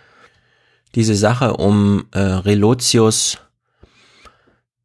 [0.95, 3.39] Diese Sache um äh, Relotius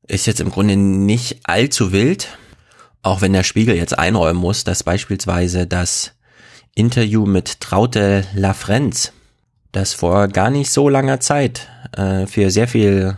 [0.07, 2.29] Ist jetzt im Grunde nicht allzu wild,
[3.03, 6.13] auch wenn der Spiegel jetzt einräumen muss, dass beispielsweise das
[6.75, 9.13] Interview mit Traute Lafrenz,
[9.73, 13.17] das vor gar nicht so langer Zeit äh, für sehr viel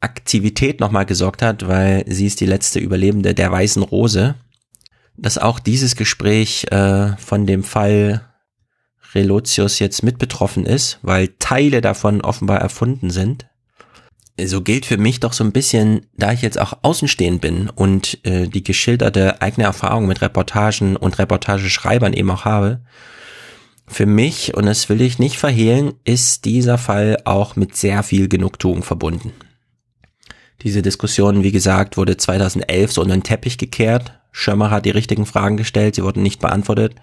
[0.00, 4.36] Aktivität nochmal gesorgt hat, weil sie ist die letzte Überlebende der Weißen Rose,
[5.16, 8.22] dass auch dieses Gespräch äh, von dem Fall
[9.14, 13.48] Relotius jetzt mit betroffen ist, weil Teile davon offenbar erfunden sind.
[14.40, 18.24] So gilt für mich doch so ein bisschen, da ich jetzt auch außenstehend bin und
[18.24, 22.80] äh, die geschilderte eigene Erfahrung mit Reportagen und Reportageschreibern eben auch habe,
[23.88, 28.28] für mich, und das will ich nicht verhehlen, ist dieser Fall auch mit sehr viel
[28.28, 29.32] Genugtuung verbunden.
[30.62, 34.12] Diese Diskussion, wie gesagt, wurde 2011 so unter den Teppich gekehrt.
[34.32, 36.96] Schirmer hat die richtigen Fragen gestellt, sie wurden nicht beantwortet.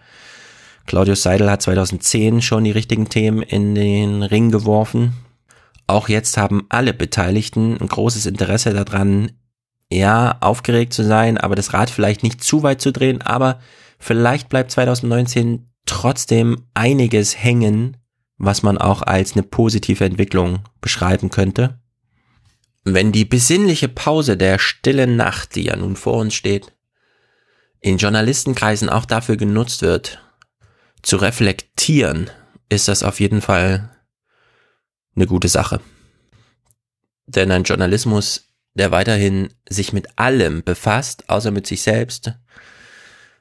[0.85, 5.13] Claudius Seidel hat 2010 schon die richtigen Themen in den Ring geworfen.
[5.87, 9.31] Auch jetzt haben alle Beteiligten ein großes Interesse daran,
[9.91, 13.59] ja, aufgeregt zu sein, aber das Rad vielleicht nicht zu weit zu drehen, aber
[13.99, 17.97] vielleicht bleibt 2019 trotzdem einiges hängen,
[18.37, 21.79] was man auch als eine positive Entwicklung beschreiben könnte.
[22.87, 26.71] Wenn die besinnliche Pause der stillen Nacht, die ja nun vor uns steht,
[27.81, 30.21] in Journalistenkreisen auch dafür genutzt wird,
[31.01, 32.29] zu reflektieren,
[32.69, 33.89] ist das auf jeden Fall
[35.15, 35.81] eine gute Sache.
[37.25, 42.33] Denn ein Journalismus, der weiterhin sich mit allem befasst, außer mit sich selbst,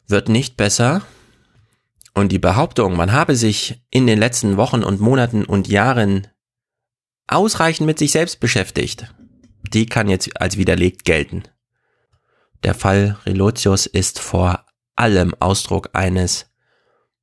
[0.08, 1.02] wird nicht besser.
[2.14, 6.28] Und die Behauptung, man habe sich in den letzten Wochen und Monaten und Jahren
[7.26, 9.12] ausreichend mit sich selbst beschäftigt,
[9.72, 11.44] die kann jetzt als widerlegt gelten.
[12.62, 14.64] Der Fall Relotius ist vor
[14.96, 16.46] allem Ausdruck eines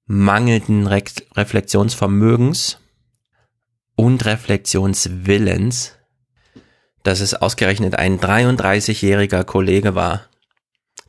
[0.06, 1.04] mangelnden Re
[1.36, 2.78] Reflexionsvermögens
[3.96, 5.98] und Reflexionswillens,
[7.04, 10.28] dass es ausgerechnet ein 33-jähriger Kollege war,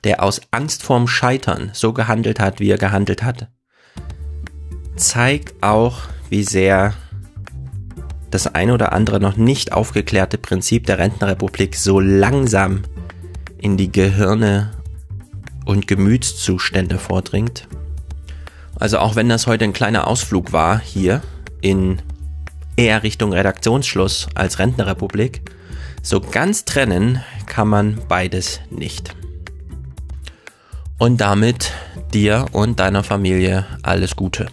[0.04, 3.48] der aus Angst vorm Scheitern so gehandelt hat, wie er gehandelt hat,
[4.96, 6.94] zeigt auch, wie sehr
[8.32, 12.82] das eine oder andere noch nicht aufgeklärte Prinzip der Rentenrepublik so langsam
[13.58, 14.72] in die Gehirne
[15.64, 17.68] und Gemütszustände vordringt.
[18.80, 21.22] Also auch wenn das heute ein kleiner Ausflug war hier
[21.60, 22.00] in
[22.76, 25.42] eher Richtung Redaktionsschluss als Rentenrepublik,
[26.02, 29.14] so ganz trennen kann man beides nicht.
[30.98, 31.72] Und damit
[32.14, 34.46] dir und deiner Familie alles Gute.